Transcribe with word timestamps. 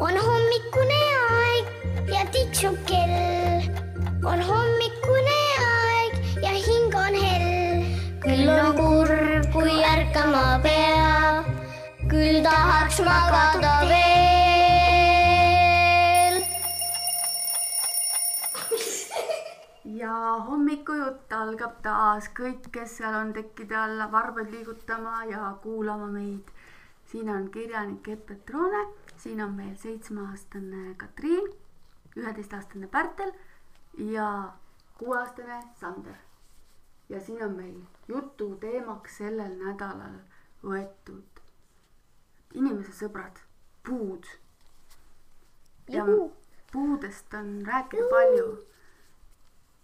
on 0.00 0.16
hommikune 0.24 0.98
aeg 1.28 1.64
ja 2.12 2.20
tiksub 2.32 2.76
kell. 2.86 3.62
on 4.30 4.42
hommikune 4.48 5.38
aeg 5.68 6.12
ja 6.42 6.52
hing 6.66 6.94
on 6.94 7.14
hell. 7.22 7.82
küll 8.22 8.48
on 8.52 8.76
kurb, 8.76 9.48
kui 9.52 9.74
ärkama 9.92 10.44
pea, 10.62 11.42
küll 12.12 12.38
tahaks 12.46 13.00
magada 13.08 13.74
veel. 13.90 13.98
ja 19.98 20.14
hommikujutt 20.50 21.32
algab 21.40 21.74
taas, 21.82 22.30
kõik, 22.38 22.70
kes 22.70 22.96
seal 23.00 23.14
on 23.24 23.34
tekkide 23.34 23.76
alla 23.86 24.06
varbaid 24.14 24.50
liigutama 24.54 25.24
ja 25.32 25.42
kuulama 25.62 26.06
meid. 26.14 26.57
Siin 27.08 27.30
on 27.30 27.50
kirjanik 27.50 28.08
Epp 28.08 28.26
Petrone, 28.26 28.86
siin 29.16 29.40
on 29.40 29.52
meil 29.52 29.74
seitsmeaastane 29.76 30.94
Katriin, 30.94 31.52
üheteistaastane 32.16 32.86
Pärtel 32.86 33.32
ja 33.98 34.52
kuueaastane 34.98 35.62
Sander. 35.80 36.14
ja 37.08 37.20
siin 37.20 37.42
on 37.44 37.52
meil 37.52 37.80
jutu 38.08 38.56
teemaks 38.60 39.16
sellel 39.16 39.54
nädalal 39.64 40.18
võetud 40.64 41.40
inimese 42.54 42.92
sõbrad, 42.92 43.40
puud. 43.86 44.26
ja 45.88 46.04
puudest 46.72 47.34
on 47.34 47.62
rääkida 47.66 48.08
palju 48.10 48.48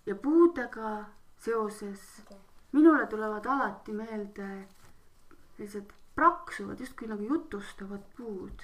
ja 0.06 0.14
puudega 0.14 1.04
seoses 1.38 2.22
minule 2.72 3.06
tulevad 3.06 3.46
alati 3.46 3.92
meelde 3.92 4.48
sellised 5.56 5.92
praksuvad, 6.14 6.80
justkui 6.80 7.08
nagu 7.10 7.22
jutustavad 7.22 8.02
puud. 8.16 8.62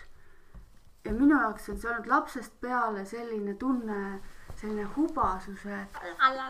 ja 1.04 1.12
minu 1.12 1.38
jaoks 1.40 1.68
on 1.72 1.78
see 1.80 1.90
olnud 1.90 2.06
lapsest 2.06 2.60
peale 2.60 3.04
selline 3.08 3.54
tunne, 3.54 4.20
selline 4.60 4.84
hubasuse 4.96 5.78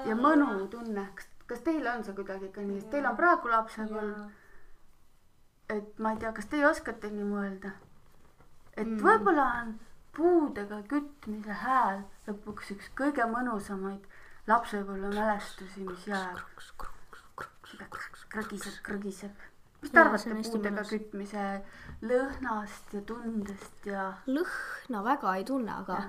ja 0.06 0.16
mõnu 0.18 0.66
tunne. 0.70 1.06
kas, 1.14 1.28
kas 1.46 1.62
teil 1.66 1.86
on 1.86 2.04
see 2.04 2.14
kuidagi 2.14 2.50
ka 2.54 2.64
nii, 2.66 2.82
teil 2.90 3.06
on 3.06 3.16
praegu 3.16 3.52
lapsepõlv? 3.52 4.24
et 5.70 5.98
ma 5.98 6.12
ei 6.12 6.18
tea, 6.24 6.32
kas 6.32 6.50
teie 6.50 6.66
oskate 6.66 7.12
nii 7.14 7.28
mõelda? 7.28 7.76
et 8.76 8.86
mm. 8.86 8.98
võib-olla 9.04 9.46
on 9.60 9.78
puudega 10.16 10.82
kütmise 10.90 11.54
hääl 11.62 12.02
lõpuks 12.26 12.74
üks 12.74 12.90
kõige 12.98 13.26
mõnusamaid 13.30 14.08
lapsepõlvemälestusi, 14.50 15.84
mis 15.86 16.06
jääb. 16.10 16.40
krõgiseb, 18.34 18.82
krõgiseb. 18.82 19.46
Mis 19.82 19.92
te 19.92 20.00
arvate 20.00 20.34
puudega 20.36 20.84
kütmise 20.88 21.44
lõhnast 22.04 22.94
ja 22.96 23.02
tundest 23.08 23.86
ja 23.88 24.06
lõhna 24.28 25.04
väga 25.06 25.36
ei 25.40 25.46
tunne, 25.48 25.72
aga 25.72 26.00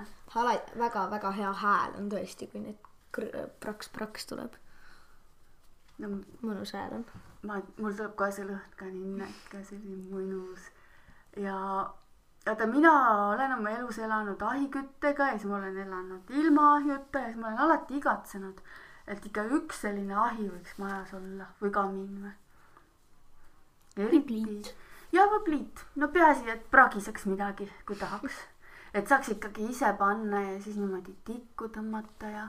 ala-, 0.42 0.60
väga-väga 0.78 1.32
hea 1.38 1.52
hääl 1.62 1.96
on 2.00 2.10
tõesti, 2.12 2.48
kui 2.52 2.76
kr- 3.16 3.48
praks-praks 3.64 4.28
tuleb. 4.32 4.60
no 6.02 6.12
mõnus 6.42 6.74
hääl 6.76 6.98
on. 6.98 7.08
ma, 7.48 7.60
mul 7.78 7.96
tuleb 7.96 8.14
kohe 8.16 8.32
see 8.34 8.46
lõhn 8.48 8.76
ka 8.76 8.88
ninna 8.90 9.28
ikka 9.30 9.64
selline 9.68 10.04
mõnus 10.12 10.70
ja 11.40 11.56
vaata, 12.46 12.66
mina 12.66 12.92
olen 13.30 13.52
oma 13.58 13.70
elus 13.70 13.98
elanud 13.98 14.42
ahiküttega 14.42 15.32
ja 15.32 15.38
siis 15.38 15.50
ma 15.50 15.56
olen 15.60 15.78
elanud 15.86 16.30
ilma 16.42 16.68
ahjuta 16.76 17.18
ja 17.18 17.32
siis 17.32 17.40
ma 17.40 17.48
olen 17.48 17.64
alati 17.66 18.00
igatsenud, 18.00 18.62
et 19.06 19.26
ikka 19.26 19.46
üks 19.58 19.82
selline 19.86 20.16
ahi 20.26 20.48
võiks 20.48 20.78
majas 20.78 21.14
olla 21.18 21.52
või 21.62 21.74
kamiin 21.74 22.22
või. 22.24 22.38
Või 23.96 24.22
pliit.. 24.24 24.72
ja 25.12 25.26
või 25.28 25.42
pliit, 25.44 25.84
no 26.00 26.08
peaasi, 26.08 26.48
et 26.48 26.64
pragiseks 26.70 27.26
midagi, 27.28 27.68
kui 27.86 27.96
tahaks. 27.96 28.38
et 28.94 29.08
saaks 29.08 29.34
ikkagi 29.34 29.68
ise 29.72 29.92
panna 29.98 30.40
ja 30.42 30.60
siis 30.60 30.76
niimoodi 30.80 31.14
tikku 31.24 31.68
tõmmata 31.74 32.30
ja 32.32 32.46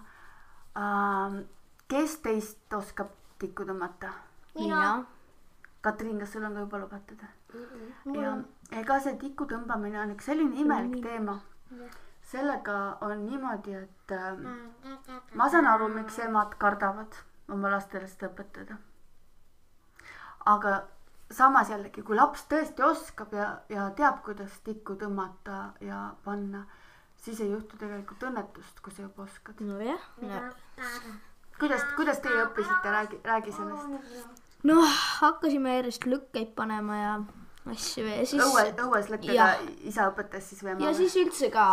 ähm,. 0.80 1.44
kes 1.88 2.18
teist 2.24 2.74
oskab 2.74 3.12
tikku 3.40 3.68
tõmmata? 3.68 4.14
mina. 4.60 5.04
Katriin, 5.84 6.20
kas 6.20 6.32
sul 6.32 6.46
on 6.48 6.54
ka 6.56 6.64
juba 6.64 6.80
lubatud? 6.80 7.26
ja 8.16 8.38
ega 8.80 9.00
see 9.04 9.18
tiku 9.20 9.46
tõmbamine 9.50 10.00
on 10.00 10.16
üks 10.16 10.30
selline 10.32 10.56
imelik 10.64 11.04
teema. 11.04 11.42
sellega 12.24 12.78
on 13.02 13.26
niimoodi, 13.26 13.76
et 13.76 14.12
äh, 14.16 14.40
ma 15.36 15.50
saan 15.52 15.68
aru, 15.68 15.90
miks 15.92 16.20
emad 16.24 16.56
kardavad 16.58 17.20
oma 17.52 17.70
lastele 17.76 18.08
seda 18.08 18.30
õpetada. 18.32 18.78
aga 20.46 20.78
samas 21.34 21.72
jällegi, 21.74 22.04
kui 22.06 22.18
laps 22.18 22.46
tõesti 22.52 22.86
oskab 22.86 23.34
ja, 23.36 23.50
ja 23.72 23.90
teab, 23.98 24.22
kuidas 24.26 24.56
tikku 24.66 24.96
tõmmata 25.00 25.74
ja 25.84 26.06
panna, 26.26 26.64
siis 27.24 27.42
ei 27.44 27.52
juhtu 27.52 27.80
tegelikult 27.80 28.26
õnnetust, 28.30 28.82
kui 28.84 28.94
sa 28.94 29.06
juba 29.06 29.26
oskad. 29.28 29.62
nojah 29.64 30.10
no.. 30.22 30.42
kuidas, 31.60 31.86
kuidas 31.98 32.22
teie 32.24 32.44
õppisite, 32.46 32.96
räägi, 32.98 33.22
räägi 33.26 33.56
sellest. 33.56 34.44
noh, 34.70 35.00
hakkasime 35.22 35.78
järjest 35.80 36.08
lükkeid 36.10 36.54
panema 36.58 37.00
ja 37.00 37.14
asju 37.72 38.08
ja 38.08 38.24
siis. 38.26 38.42
õue, 38.44 38.66
õues 38.88 39.12
lõkkega 39.14 39.50
isa 39.90 40.10
õpetas 40.12 40.50
siis 40.52 40.64
või 40.66 40.78
ja? 40.84 40.96
siis 40.98 41.16
üldse 41.22 41.50
ka 41.54 41.68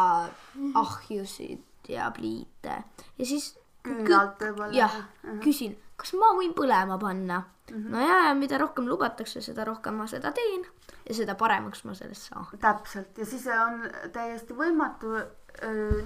ahjusid 0.84 1.90
ja 1.90 2.10
pliite 2.16 2.82
ja 3.18 3.26
siis. 3.26 3.56
Küünalt 3.80 4.42
võib-olla. 4.44 4.74
jah 4.76 4.92
küsin, 5.40 5.72
kas 6.00 6.14
ma 6.16 6.32
võin 6.38 6.54
põlema 6.56 6.98
panna 6.98 7.40
mm. 7.42 7.76
-hmm. 7.76 7.90
no 7.94 8.00
ja, 8.00 8.20
ja 8.28 8.34
mida 8.34 8.58
rohkem 8.58 8.88
lubatakse, 8.88 9.42
seda 9.44 9.64
rohkem 9.68 10.00
ma 10.00 10.06
seda 10.06 10.32
teen 10.36 10.64
ja 11.08 11.14
seda 11.14 11.34
paremaks 11.34 11.84
ma 11.84 11.94
sellest 11.94 12.30
saan. 12.30 12.46
täpselt 12.60 13.18
ja 13.18 13.26
siis 13.26 13.46
on 13.54 13.82
täiesti 14.12 14.56
võimatu, 14.56 15.12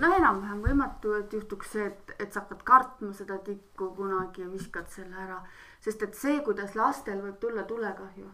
no 0.00 0.12
enam-vähem 0.16 0.62
võimatu, 0.64 1.14
et 1.18 1.32
juhtuks 1.32 1.72
see, 1.76 1.86
et, 1.86 2.14
et 2.18 2.32
sa 2.32 2.40
hakkad 2.40 2.62
kartma 2.64 3.12
seda 3.12 3.38
tikku 3.38 3.90
kunagi 3.96 4.42
ja 4.42 4.50
viskad 4.50 4.88
selle 4.88 5.16
ära. 5.26 5.42
sest 5.80 6.02
et 6.02 6.14
see, 6.14 6.40
kuidas 6.40 6.74
lastel 6.74 7.22
võib 7.22 7.38
tulla 7.40 7.62
tulekahju, 7.62 8.30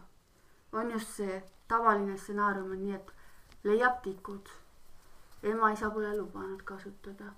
on 0.71 0.91
just 0.91 1.15
see 1.19 1.43
tavaline 1.67 2.17
stsenaarium 2.17 2.71
on 2.71 2.83
nii, 2.85 2.95
et 2.95 3.13
leiab 3.63 4.01
tikud. 4.03 4.49
ema-isa 5.43 5.89
pole 5.89 6.17
lubanud 6.17 6.61
kasutada 6.63 7.31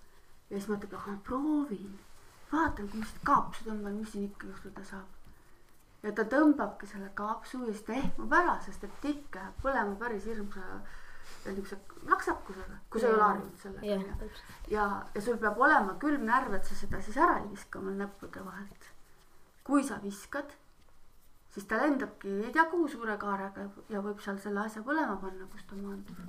ja 0.50 0.58
siis 0.58 0.68
mõtleb, 0.70 0.94
aga 0.94 1.12
ma 1.12 1.22
proovin, 1.24 1.94
vaatan, 2.54 2.88
kui 2.90 3.02
ma 3.02 3.10
seda 3.10 3.28
kaapsu 3.32 3.68
tõmban, 3.68 4.00
mis 4.00 4.14
siin 4.14 4.30
ikka 4.30 4.48
juhtuda 4.54 4.86
saab 4.94 5.20
ja 6.04 6.12
ta 6.12 6.26
tõmbabki 6.28 6.88
selle 6.90 7.10
kaapsu 7.18 7.62
ja 7.64 7.72
siis 7.72 7.86
ta 7.88 7.96
ehmub 7.96 8.34
ära, 8.36 8.58
sest 8.66 8.84
et 8.88 9.00
tikk 9.04 9.38
läheb 9.40 9.62
põlema 9.64 9.96
päris 10.00 10.28
hirmsa 10.28 10.64
niisuguse 11.46 11.78
laksakusega, 12.10 12.80
kui 12.92 13.02
sa 13.02 13.08
ei 13.08 13.16
ole 13.16 13.24
harjunud 13.24 13.62
sellega 13.62 13.96
onju. 13.96 14.18
täpselt. 14.20 14.58
ja, 14.72 14.88
ja 15.16 15.24
sul 15.24 15.40
peab 15.40 15.60
olema 15.60 15.96
külm 16.02 16.26
närv, 16.28 16.58
et 16.58 16.68
sa 16.68 16.76
seda 16.76 17.00
siis 17.04 17.20
ära 17.20 17.40
ei 17.40 17.48
viska 17.52 17.80
oma 17.80 17.96
näppude 18.00 18.44
vahelt. 18.44 18.90
kui 19.64 19.84
sa 19.88 20.00
viskad, 20.04 20.52
siis 21.56 21.68
ta 21.68 21.80
lendabki 21.80 22.36
ei 22.48 22.52
tea 22.52 22.68
kuhu 22.72 22.90
suure 22.92 23.18
kaarega 23.18 23.70
ja 23.90 24.04
võib 24.04 24.24
seal 24.24 24.40
selle 24.44 24.66
asja 24.66 24.84
põlema 24.84 25.16
panna, 25.22 25.48
kus 25.52 25.64
ta 25.70 25.80
maandub. 25.80 26.20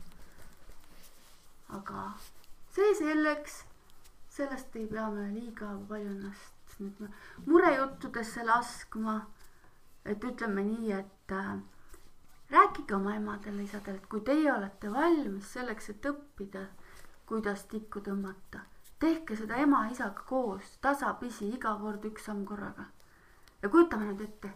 aga 1.80 2.08
see 2.74 2.94
selleks, 3.02 3.64
sellest 4.34 4.76
ei 4.76 4.86
pea 4.90 5.06
me 5.14 5.28
liiga 5.30 5.68
palju 5.88 6.10
ennast 6.10 6.78
nüüd 6.80 7.04
murejuttudesse 7.46 8.44
laskma. 8.46 9.20
et 10.04 10.24
ütleme 10.24 10.62
nii, 10.64 10.90
et 10.92 11.32
äh, 11.32 11.52
rääkige 12.50 12.94
oma 12.96 13.14
emadele-isadele, 13.16 13.96
et 13.96 14.06
kui 14.12 14.20
teie 14.20 14.50
olete 14.52 14.90
valmis 14.92 15.52
selleks, 15.56 15.88
et 15.94 16.08
õppida, 16.10 16.66
kuidas 17.26 17.64
tikku 17.70 18.02
tõmmata, 18.04 18.60
tehke 19.00 19.36
seda 19.36 19.56
ema-isaga 19.64 20.26
koos, 20.28 20.74
tasapisi, 20.84 21.48
iga 21.56 21.72
kord 21.80 22.04
üks 22.04 22.28
samm 22.28 22.44
korraga. 22.44 22.84
ja 23.62 23.68
kujutame 23.68 24.10
nüüd 24.10 24.20
ette, 24.26 24.52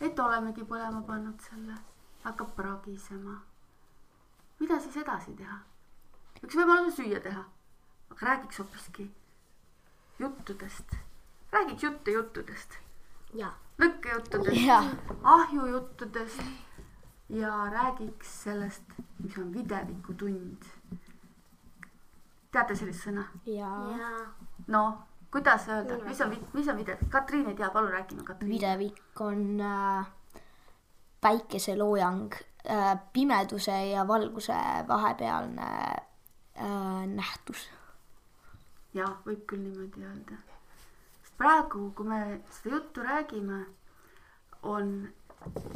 et 0.00 0.20
olemegi 0.26 0.64
põlema 0.64 1.02
pannud 1.06 1.40
selle, 1.50 1.76
hakkab 2.24 2.54
pragisema. 2.56 3.40
mida 4.60 4.80
siis 4.80 4.96
edasi 5.04 5.36
teha? 5.36 5.58
üks 6.42 6.56
võimalus 6.56 6.88
on 6.88 6.96
süüa 7.02 7.20
teha, 7.20 7.44
aga 8.12 8.26
räägiks 8.26 8.58
hoopiski 8.58 9.10
juttudest, 10.18 10.96
räägiks 11.52 11.82
jutte 11.82 12.10
juttudest, 12.10 12.76
lõkkejuttudest 13.78 15.16
ahjujuttudest 15.22 16.42
ja 17.28 17.54
räägiks 17.72 18.42
sellest, 18.42 18.82
mis 19.18 19.38
on 19.38 19.52
videvikutund. 19.52 20.68
teate 22.52 22.76
sellist 22.76 23.06
sõna? 23.08 23.24
ja 23.48 23.70
no 24.66 24.82
kuidas 25.32 25.68
öelda, 25.68 25.98
mis 26.04 26.20
on, 26.20 26.36
mis 26.52 26.68
on 26.68 26.76
videvik? 26.76 27.08
Katriin 27.10 27.48
ei 27.48 27.54
tea, 27.56 27.70
palun 27.70 27.90
räägime, 27.90 28.24
Katriin. 28.24 28.52
videvik 28.52 29.20
on 29.20 29.60
äh, 29.60 30.06
päikeseloojang 31.20 32.32
äh,, 32.70 32.98
pimeduse 33.12 33.86
ja 33.86 34.08
valguse 34.08 34.58
vahepealne 34.88 35.70
äh, 36.56 37.06
nähtus. 37.06 37.70
jah, 38.96 39.16
võib 39.26 39.44
küll 39.48 39.62
niimoodi 39.64 40.04
öelda. 40.04 40.38
sest 41.22 41.36
praegu, 41.38 41.90
kui 41.96 42.06
me 42.06 42.20
seda 42.50 42.76
juttu 42.76 43.02
räägime, 43.02 43.64
on 44.62 45.08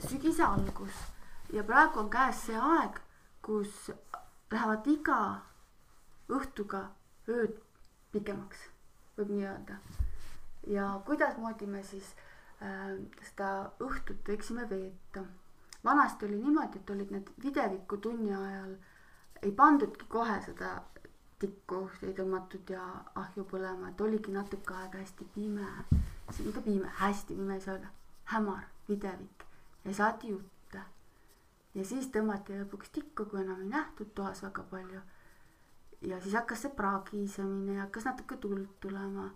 sügise 0.08 0.44
algus 0.44 1.04
ja 1.52 1.64
praegu 1.64 2.00
on 2.00 2.10
käes 2.10 2.46
see 2.46 2.58
aeg, 2.58 3.00
kus 3.42 3.90
lähevad 4.52 4.86
iga 4.90 5.20
õhtuga 6.28 6.82
ööd 7.30 7.56
pikemaks, 8.12 8.66
võib 9.16 9.32
nii 9.32 9.46
öelda. 9.46 9.78
ja 10.66 10.86
kuidasmoodi 11.06 11.66
me 11.70 11.82
siis 11.86 12.12
äh, 12.62 12.94
seda 13.30 13.70
õhtut 13.80 14.28
võiksime 14.28 14.68
veeta. 14.70 15.24
vanasti 15.84 16.26
oli 16.26 16.42
niimoodi, 16.42 16.78
et 16.78 16.90
olid 16.90 17.10
need 17.10 17.32
videviku 17.42 17.96
tunni 17.96 18.34
ajal, 18.34 18.76
ei 19.42 19.52
pandudki 19.52 20.06
kohe 20.08 20.40
seda 20.42 20.82
tikku, 21.40 21.82
ei 22.02 22.14
tõmmatud 22.16 22.70
ja 22.72 22.82
ahju 23.20 23.44
põlema, 23.50 23.90
et 23.90 24.00
oligi 24.00 24.32
natuke 24.32 24.74
aega 24.74 25.00
hästi 25.02 25.26
pime, 25.34 25.66
mitte 26.38 26.62
pime, 26.64 26.92
hästi 27.00 27.36
pime 27.36 27.58
ei 27.58 27.64
saa 27.64 27.74
öelda, 27.76 27.90
hämar, 28.32 28.64
videvik 28.88 29.44
ja 29.84 29.94
saati 29.94 30.32
jutte. 30.32 30.80
ja 31.74 31.84
siis 31.84 32.08
tõmmati 32.12 32.56
lõpuks 32.62 32.92
tikku, 32.92 33.28
kui 33.28 33.42
enam 33.42 33.60
ei 33.60 33.68
nähtud 33.68 34.14
toas 34.14 34.42
väga 34.42 34.64
palju. 34.70 35.02
ja 36.00 36.20
siis 36.20 36.34
hakkas 36.34 36.64
see 36.64 36.72
praagisemine 36.80 37.76
ja 37.76 37.84
hakkas 37.84 38.08
natuke 38.08 38.36
tuld 38.40 38.66
tulema. 38.80 39.30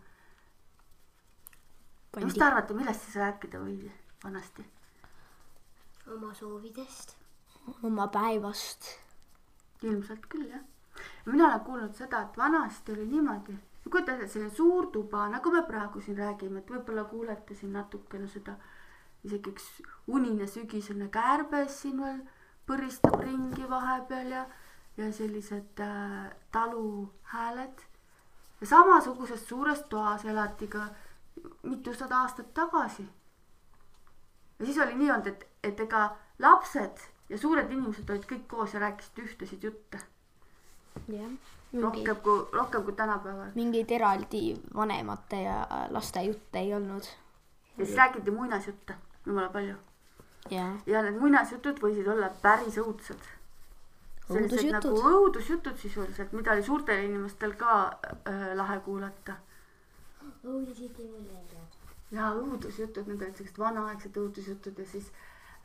mis 2.25 2.35
te 2.35 2.45
arvate, 2.45 2.75
millest 2.75 3.05
siis 3.05 3.21
rääkida 3.21 3.61
võis 3.61 3.93
vanasti? 4.25 4.65
oma 6.17 6.35
soovidest. 6.35 7.17
oma 7.83 8.09
päevast. 8.09 8.95
ilmselt 9.83 10.27
küll 10.33 10.49
jah 10.49 10.69
mina 11.27 11.49
olen 11.49 11.61
kuulnud 11.61 11.95
seda, 11.95 12.23
et 12.23 12.37
vanasti 12.37 12.93
oli 12.93 13.07
niimoodi, 13.07 13.57
kujuta 13.91 14.15
ette, 14.15 14.29
selline 14.29 14.51
suur 14.55 14.87
tuba, 14.93 15.27
nagu 15.29 15.51
me 15.53 15.63
praegu 15.67 16.01
siin 16.01 16.19
räägime, 16.19 16.61
et 16.61 16.71
võib-olla 16.71 17.05
kuulete 17.11 17.55
siin 17.59 17.73
natukene 17.77 18.29
seda, 18.29 18.57
isegi 19.25 19.53
üks 19.53 19.69
unine 20.09 20.47
sügisene 20.49 21.11
kärbes 21.13 21.81
siin 21.83 22.01
veel 22.03 22.21
põristab 22.69 23.21
ringi 23.21 23.69
vahepeal 23.69 24.33
ja, 24.33 24.45
ja 24.97 25.13
sellised 25.13 25.83
äh, 25.85 26.31
taluhääled. 26.53 27.87
ja 28.61 28.67
samasuguses 28.67 29.49
suures 29.49 29.83
toas 29.89 30.25
elati 30.25 30.69
ka 30.69 30.89
mitusada 31.63 32.23
aastat 32.23 32.55
tagasi. 32.55 33.09
ja 34.59 34.67
siis 34.67 34.79
oli 34.79 34.95
nii 34.95 35.11
olnud, 35.11 35.27
et, 35.27 35.47
et 35.63 35.81
ega 35.81 36.17
lapsed 36.39 37.05
ja 37.29 37.39
suured 37.39 37.71
inimesed 37.71 38.11
olid 38.11 38.25
kõik 38.33 38.49
koos 38.49 38.75
ja 38.75 38.81
rääkisid 38.81 39.23
ühtesid 39.25 39.69
jutte 39.69 40.01
jah. 41.09 41.31
rohkem 41.83 42.17
kui, 42.17 42.47
rohkem 42.53 42.85
kui 42.85 42.93
tänapäeval. 42.93 43.51
mingeid 43.55 43.91
eraldi 43.91 44.43
vanemate 44.75 45.43
ja 45.43 45.87
laste 45.91 46.23
jutte 46.23 46.59
ei 46.59 46.75
olnud. 46.75 47.05
ja 47.77 47.85
siis 47.85 47.97
räägiti 47.97 48.31
muinasjutte 48.31 48.95
jumala 49.27 49.49
palju. 49.49 49.75
jah. 50.51 50.73
ja 50.87 51.03
need 51.03 51.21
muinasjutud 51.21 51.83
võisid 51.83 52.09
olla 52.09 52.31
päris 52.43 52.79
õudsed. 52.83 53.29
sellised 54.31 54.73
nagu 54.73 54.95
õudusjutud 55.13 55.77
sisuliselt, 55.77 56.33
mida 56.33 56.53
oli 56.53 56.63
suurtel 56.63 57.05
inimestel 57.05 57.57
ka 57.59 57.81
äh, 57.87 58.47
lahe 58.55 58.79
kuulata. 58.87 59.37
õudusjutud 60.45 61.11
mul 61.11 61.27
meeldivad. 61.27 61.77
ja 62.11 62.33
õudusjutud, 62.35 63.07
need 63.07 63.27
olid 63.27 63.37
sellised 63.37 63.59
vanaaegsed 63.59 64.17
õudusjutud 64.25 64.79
ja 64.79 64.87
siis 64.87 65.13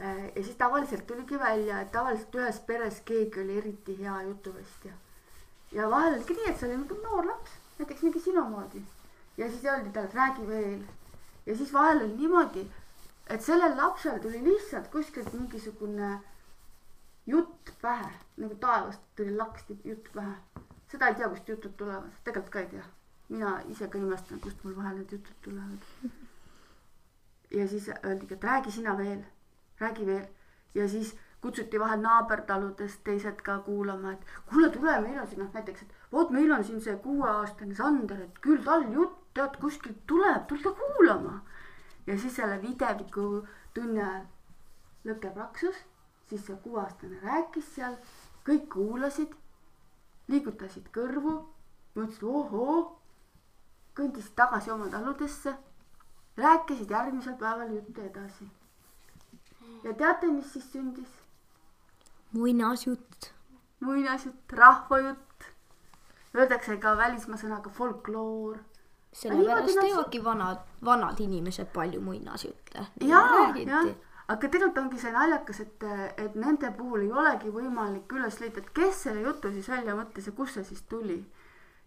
äh, 0.02 0.28
ja 0.36 0.44
siis 0.44 0.56
tavaliselt 0.56 1.08
tuligi 1.08 1.40
välja, 1.40 1.82
et 1.82 1.92
tavaliselt 1.92 2.36
ühes 2.42 2.60
peres 2.60 3.02
keegi 3.02 3.42
oli 3.42 3.58
eriti 3.64 3.98
hea 4.04 4.22
jutuvestja 4.30 4.94
ja 5.76 5.90
vahel 5.92 6.14
oligi 6.14 6.36
nii, 6.38 6.50
et 6.52 6.60
see 6.60 6.70
oli 6.70 6.78
nagu 6.82 6.98
noor 7.04 7.26
laps, 7.28 7.56
näiteks 7.80 8.04
mingi 8.06 8.20
sinu 8.24 8.44
moodi. 8.50 8.84
ja 9.38 9.50
siis 9.50 9.66
öeldi 9.66 9.92
talle, 9.92 10.08
et 10.08 10.16
räägi 10.16 10.48
veel. 10.48 10.84
ja 11.46 11.56
siis 11.58 11.74
vahel 11.74 12.04
oli 12.04 12.16
niimoodi, 12.22 12.64
et 13.28 13.44
sellel 13.44 13.76
lapsel 13.78 14.20
tuli 14.24 14.44
lihtsalt 14.44 14.88
kuskilt 14.94 15.34
mingisugune 15.34 16.20
jutt 17.28 17.74
pähe, 17.82 18.12
nagu 18.38 18.56
taevast 18.56 19.02
tuli 19.16 19.36
laksti 19.36 19.80
jutt 19.84 20.12
pähe. 20.14 20.38
seda 20.92 21.08
ei 21.12 21.20
tea, 21.20 21.30
kust 21.30 21.50
jutud 21.50 21.76
tulevad, 21.78 22.14
tegelikult 22.24 22.54
ka 22.54 22.60
ei 22.60 22.72
tea. 22.76 22.86
mina 23.30 23.60
ise 23.74 23.88
ka 23.88 23.98
imestan, 23.98 24.40
kust 24.40 24.64
mul 24.64 24.76
vahel 24.80 24.98
need 25.02 25.12
jutud 25.12 25.36
tulevad. 25.42 25.92
ja 27.52 27.68
siis 27.68 27.92
öeldigi, 28.04 28.34
et 28.34 28.44
räägi 28.44 28.72
sina 28.72 28.98
veel, 28.98 29.24
räägi 29.80 30.06
veel 30.06 30.28
ja 30.76 30.88
siis 30.90 31.16
kutsuti 31.46 31.80
vahel 31.80 32.02
naabertaludest 32.02 33.04
teised 33.06 33.42
ka 33.46 33.60
kuulama, 33.68 34.16
et 34.16 34.32
kuule, 34.50 34.70
tule, 34.74 34.96
meil 35.02 35.20
on 35.22 35.28
siin 35.30 35.44
noh 35.44 35.54
näiteks, 35.54 35.84
et 35.86 36.14
vot 36.16 36.32
meil 36.34 36.52
on 36.56 36.64
siin 36.66 36.82
see 36.82 36.96
kuueaastane 37.04 37.78
Sander, 37.78 38.24
et 38.26 38.40
küll 38.46 38.64
tal 38.66 38.88
jutt 38.94 39.20
tead 39.38 39.58
kuskilt 39.62 40.00
tuleb, 40.10 40.48
tulge 40.50 40.72
kuulama. 40.80 41.42
ja 42.08 42.18
siis 42.20 42.36
selle 42.36 42.58
videviku 42.62 43.46
tunni 43.74 44.02
ajal 44.02 44.26
lõke 45.06 45.32
praksus, 45.34 45.78
siis 46.30 46.46
see 46.48 46.58
kuueaastane 46.64 47.20
rääkis 47.22 47.68
seal, 47.76 47.98
kõik 48.48 48.70
kuulasid, 48.74 49.34
liigutasid 50.34 50.90
kõrvu, 50.98 51.36
mõtlesid 51.96 52.26
ohoo, 52.30 52.78
kõndisid 53.98 54.34
tagasi 54.40 54.74
oma 54.74 54.90
taludesse, 54.94 55.54
rääkisid 56.38 56.92
järgmisel 56.92 57.38
päeval 57.42 57.76
juttu 57.78 58.02
edasi. 58.02 58.50
ja 59.84 59.94
teate, 59.94 60.28
mis 60.28 60.54
siis 60.54 60.72
sündis? 60.72 61.25
Muinasjutt. 62.36 63.34
muinasjutt, 63.80 64.52
rahvajutt. 64.52 65.44
Öeldakse 66.36 66.78
ka 66.84 66.98
välismaa 66.98 67.38
sõnaga 67.40 67.72
folkloor. 67.72 68.58
sellepärast 69.16 69.78
teevadki 69.80 70.20
vanad, 70.24 70.64
vanad 70.86 71.20
inimesed 71.24 71.72
palju 71.74 72.02
muinasjutte. 72.02 72.86
jaa, 73.02 73.54
jah, 73.56 73.86
aga 74.28 74.48
tegelikult 74.48 74.82
ongi 74.84 75.00
see 75.00 75.14
naljakas, 75.16 75.62
et, 75.64 75.86
et 76.18 76.36
nende 76.36 76.72
puhul 76.78 77.06
ei 77.06 77.12
olegi 77.12 77.54
võimalik 77.58 78.16
üles 78.18 78.40
leida, 78.42 78.64
et 78.64 78.74
kes 78.80 79.06
selle 79.08 79.24
jutu 79.24 79.52
siis 79.54 79.70
välja 79.72 79.96
mõtles 79.96 80.28
ja 80.28 80.34
kust 80.40 80.60
see 80.60 80.68
siis 80.72 80.84
tuli. 80.92 81.22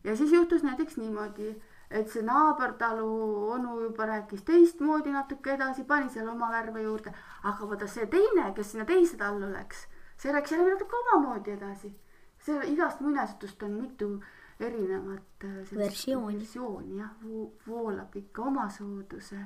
ja 0.04 0.16
siis 0.16 0.32
juhtus 0.32 0.64
näiteks 0.64 0.96
niimoodi, 1.02 1.50
et 1.90 2.08
see 2.08 2.24
naabertalu 2.24 3.10
onu 3.58 3.76
juba 3.82 4.08
rääkis 4.14 4.48
teistmoodi 4.48 5.12
natuke 5.12 5.52
edasi, 5.58 5.84
pani 5.84 6.08
seal 6.08 6.32
oma 6.32 6.48
värve 6.56 6.88
juurde, 6.88 7.12
aga 7.42 7.68
vaata 7.68 7.86
see 7.86 8.08
teine, 8.16 8.48
kes 8.56 8.72
sinna 8.72 8.88
teise 8.88 9.20
tallu 9.20 9.52
läks 9.52 9.86
see 10.18 10.32
läks 10.32 10.52
jälle 10.52 10.72
natuke 10.72 10.96
omamoodi 10.96 11.50
edasi. 11.50 11.92
see 12.38 12.66
igast 12.72 13.00
muinasjutust 13.00 13.62
on 13.62 13.70
mitu 13.70 14.22
erinevat 14.60 15.44
äh, 15.44 15.50
versiooni, 15.76 16.38
versiooni 16.38 16.98
jah 16.98 17.10
vo, 17.22 17.52
voolab 17.66 18.16
ikka 18.16 18.42
omasooduse. 18.42 19.40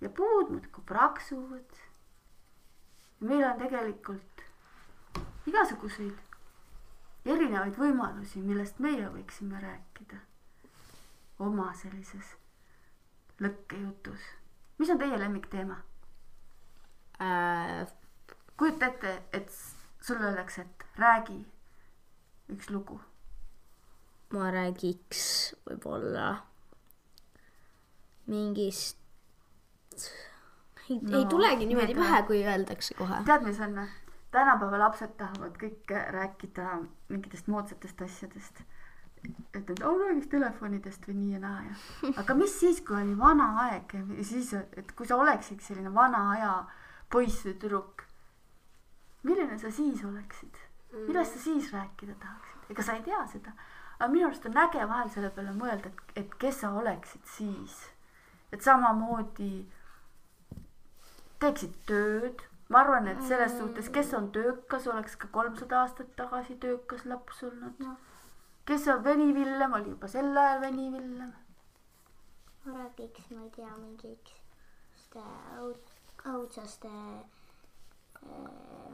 ja 0.00 0.08
puud 0.08 0.50
muudkui 0.50 0.84
praksuvad. 0.86 1.80
meil 3.20 3.44
on 3.44 3.58
tegelikult 3.58 4.44
igasuguseid 5.46 6.18
erinevaid 7.24 7.76
võimalusi, 7.78 8.40
millest 8.42 8.78
meie 8.78 9.08
võiksime 9.08 9.60
rääkida 9.60 10.18
oma 11.38 11.72
sellises 11.74 12.36
lõkkejutus. 13.40 14.20
mis 14.78 14.90
on 14.90 14.98
teie 14.98 15.18
lemmikteema 15.18 15.82
äh,? 17.20 18.01
Kujuta 18.62 18.86
ette, 18.86 19.22
et 19.32 19.50
sulle 20.00 20.28
öeldakse, 20.28 20.62
et 20.62 20.84
räägi 20.98 21.40
üks 22.54 22.68
lugu. 22.70 23.00
ma 24.32 24.50
räägiks 24.54 25.22
võib-olla 25.66 26.28
mingist 28.30 28.96
ei 30.88 31.00
no,, 31.02 31.18
ei 31.18 31.26
tulegi 31.28 31.66
niimoodi 31.66 31.96
pähe, 31.98 32.20
kui 32.28 32.44
öeldakse 32.46 32.94
kohe. 32.94 33.18
tead, 33.26 33.42
mis 33.48 33.58
on? 33.66 33.82
tänapäeva 34.32 34.78
lapsed 34.84 35.16
tahavad 35.18 35.58
kõik 35.60 35.90
rääkida 36.14 36.68
mingitest 37.10 37.50
moodsatest 37.50 38.06
asjadest. 38.06 38.62
et, 39.26 39.58
et 39.58 39.82
oh, 39.82 39.98
räägiks 40.06 40.30
telefonidest 40.30 41.10
või 41.10 41.18
nii 41.18 41.34
ja 41.34 41.42
naa 41.48 41.66
ja. 41.66 42.14
aga 42.22 42.38
mis 42.38 42.54
siis, 42.62 42.80
kui 42.86 43.00
oli 43.00 43.18
vana 43.18 43.50
aeg 43.66 43.98
ja 43.98 44.30
siis, 44.30 44.54
et 44.54 44.94
kui 44.94 45.10
sa 45.10 45.18
oleksid 45.18 45.66
selline 45.66 45.92
vana 45.94 46.24
aja 46.36 46.54
poiss 47.10 47.42
või 47.50 47.58
tüdruk 47.58 48.06
milline 49.22 49.58
sa 49.58 49.70
siis 49.70 50.04
oleksid? 50.04 50.56
millest 50.92 51.32
sa 51.36 51.44
siis 51.44 51.72
rääkida 51.72 52.14
tahaksid? 52.20 52.70
ega 52.70 52.82
sa 52.82 52.92
ei 52.92 53.02
tea 53.02 53.26
seda. 53.26 53.52
aga 53.98 54.08
minu 54.12 54.26
arust 54.26 54.46
on 54.46 54.58
äge 54.64 54.88
vahel 54.88 55.10
selle 55.10 55.30
peale 55.30 55.52
mõelda, 55.56 55.90
et, 55.92 56.16
et 56.24 56.34
kes 56.44 56.60
sa 56.60 56.72
oleksid 56.78 57.28
siis. 57.36 57.76
et 58.52 58.62
samamoodi 58.62 59.52
teeksid 61.42 61.76
tööd. 61.86 62.42
ma 62.68 62.80
arvan, 62.80 63.08
et 63.08 63.22
selles 63.28 63.52
suhtes, 63.58 63.88
kes 63.92 64.12
on 64.16 64.30
töökas, 64.32 64.86
oleks 64.88 65.16
ka 65.16 65.28
kolmsada 65.32 65.82
aastat 65.82 66.14
tagasi 66.16 66.56
töökas 66.60 67.04
laps 67.04 67.42
olnud 67.48 67.82
no.. 67.84 67.96
kes 68.66 68.88
on 68.88 69.02
venivillem, 69.04 69.78
oli 69.78 69.94
juba 69.94 70.08
sel 70.08 70.36
ajal 70.44 70.60
venivillem. 70.66 71.32
ma 72.64 72.78
räägiks, 72.78 73.30
ma 73.30 73.44
ei 73.44 73.50
tea, 73.56 73.76
mingist 73.76 74.32
õudsaste 76.32 76.90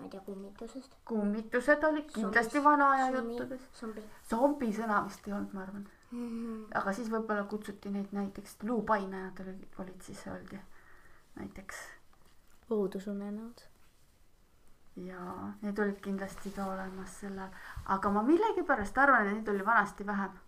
ma 0.08 0.14
ei 0.14 0.16
tea, 0.16 0.24
kummitusest. 0.24 0.96
kummitused 1.04 1.84
olid 1.84 2.10
kindlasti 2.12 2.64
vana 2.64 2.90
aja 2.90 3.10
juttudes. 3.10 3.68
zombi. 3.80 4.02
zombi 4.30 4.72
sõna 4.72 5.04
vist 5.04 5.28
ei 5.28 5.32
olnud, 5.32 5.52
ma 5.52 5.62
arvan 5.62 5.88
mm. 6.10 6.28
-hmm. 6.28 6.66
aga 6.80 6.92
siis 6.92 7.10
võib-olla 7.10 7.44
kutsuti 7.44 7.90
neid 7.90 8.12
näiteks 8.12 8.56
luupainajad 8.62 9.40
olid, 9.44 9.66
olid 9.78 10.00
siis 10.02 10.26
öeldi 10.26 10.60
näiteks. 11.38 11.76
õudusunenäod. 12.70 13.60
ja 14.96 15.52
need 15.62 15.78
olid 15.78 16.00
kindlasti 16.00 16.50
ka 16.50 16.66
olemas 16.66 17.20
sellal, 17.20 17.50
aga 17.86 18.10
ma 18.10 18.22
millegipärast 18.22 18.98
arvan, 18.98 19.26
et 19.26 19.34
neid 19.34 19.48
oli 19.48 19.66
vanasti 19.66 20.06
vähem. 20.06 20.38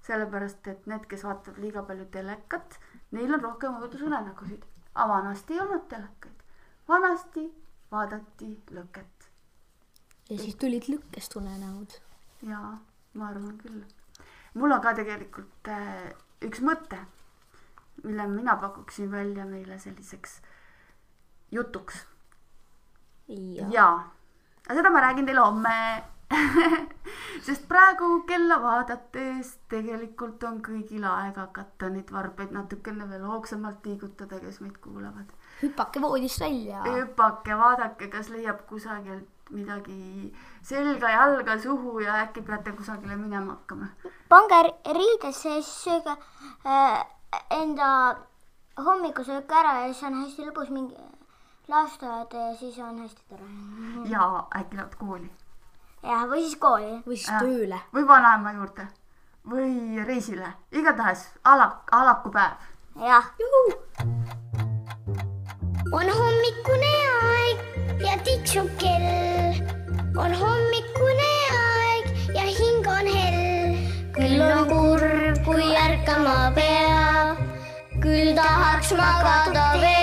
sellepärast, 0.00 0.66
et 0.66 0.86
need, 0.86 1.06
kes 1.06 1.24
vaatavad 1.24 1.58
liiga 1.58 1.82
palju 1.82 2.04
telekat, 2.04 2.78
neil 3.10 3.34
on 3.34 3.42
rohkem 3.42 3.74
õudusunenägusid, 3.82 4.64
aga 4.94 5.08
vanasti 5.08 5.54
ei 5.54 5.60
olnud 5.60 5.88
telekaid. 5.88 6.42
vanasti 6.88 7.59
vaadati 7.90 8.52
lõket 8.76 9.30
ja 10.30 10.38
siis 10.38 10.56
tulid 10.60 10.86
lõkkest 10.90 11.34
unenäod. 11.40 11.96
ja 12.46 12.60
ma 13.14 13.28
arvan 13.28 13.56
küll. 13.58 13.82
mul 14.54 14.72
on 14.72 14.82
ka 14.84 14.94
tegelikult 14.98 15.70
äh, 15.72 16.12
üks 16.46 16.62
mõte, 16.64 17.00
mille 18.04 18.28
mina 18.30 18.56
pakuksin 18.56 19.10
välja 19.10 19.44
meile 19.46 19.78
selliseks 19.78 20.40
jutuks 21.50 22.04
ja, 23.28 23.66
ja 23.70 23.90
aga 24.66 24.78
seda 24.78 24.90
ma 24.94 25.02
räägin 25.06 25.26
teile 25.26 25.44
homme. 25.44 25.76
sest 27.46 27.64
praegu 27.66 28.20
kella 28.26 28.60
vaadates 28.62 29.56
tegelikult 29.72 30.44
on 30.46 30.60
kõigil 30.62 31.02
aeg 31.02 31.40
hakata 31.42 31.88
neid 31.90 32.12
varbeid 32.14 32.52
natukene 32.54 33.08
veel 33.10 33.24
hoogsamalt 33.26 33.86
liigutada, 33.86 34.38
kes 34.38 34.60
meid 34.62 34.76
kuulavad. 34.84 35.32
Hüpake 35.62 36.00
voodist 36.02 36.40
välja. 36.40 36.82
hüpake, 36.84 37.56
vaadake, 37.58 38.08
kas 38.08 38.28
leiab 38.28 38.66
kusagilt 38.68 39.28
midagi 39.50 40.32
selga, 40.62 41.08
jalga, 41.10 41.58
suhu 41.58 41.98
ja 42.00 42.14
äkki 42.22 42.42
peate 42.42 42.72
kusagile 42.72 43.16
minema 43.16 43.52
hakkama. 43.52 43.86
pange 44.28 44.62
ri- 44.62 44.92
riidesse 44.94 45.48
ja 45.48 45.62
siis 45.62 45.84
sööge 45.84 46.16
äh, 46.66 47.06
enda 47.50 48.16
hommikusöök 48.84 49.50
ära 49.52 49.72
ja 49.80 49.92
siis 49.92 50.02
on 50.06 50.14
hästi 50.22 50.46
lõbus 50.46 50.70
mingi 50.70 50.96
lasteaed 51.68 52.32
ja 52.34 52.54
siis 52.56 52.78
on 52.78 52.98
hästi 53.02 53.22
tore. 53.28 53.50
ja 54.10 54.46
äkki 54.56 54.76
lähevad 54.76 54.94
kooli 54.98 55.30
jah, 56.02 56.24
või 56.30 56.40
siis 56.46 56.56
kooli. 56.56 57.02
või 57.06 57.16
siis 57.16 57.28
Jah. 57.28 57.40
tööle. 57.42 57.80
või 57.94 58.06
vanaema 58.08 58.52
juurde 58.52 58.86
või 59.50 60.04
reisile, 60.06 60.52
igatahes 60.72 61.26
ala, 61.44 61.80
alakupäev. 61.90 62.56
jah. 62.96 63.32
On 65.92 66.08
hommikune 66.16 66.90
aeg 67.22 67.58
ja 68.04 68.14
tiksub 68.24 68.68
kell. 68.78 69.58
on 70.16 70.34
hommikune 70.42 71.30
aeg 71.58 72.10
ja 72.34 72.44
hing 72.46 72.86
on 72.96 73.10
hell. 73.14 73.78
küll 74.14 74.44
on 74.46 74.68
kurb, 74.70 75.40
kui 75.44 75.72
ärkama 75.86 76.52
pea. 76.54 77.36
küll 78.04 78.34
tahaks 78.38 78.92
magada 78.92 79.72
veel. 79.80 79.99